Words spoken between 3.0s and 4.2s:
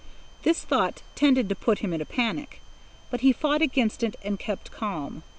but he fought against it